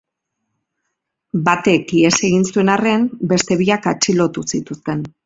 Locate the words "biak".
3.61-3.87